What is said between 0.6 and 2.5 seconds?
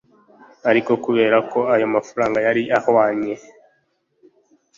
Ariko kubera ko ayo mafaranga